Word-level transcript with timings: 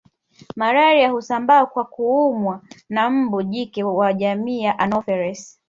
Malaria 0.55 1.09
husambaa 1.11 1.65
kwa 1.65 1.85
kuumwa 1.85 2.61
na 2.89 3.09
mbu 3.09 3.43
jike 3.43 3.83
wa 3.83 4.13
jamii 4.13 4.61
ya 4.61 4.79
anopheles 4.79 5.59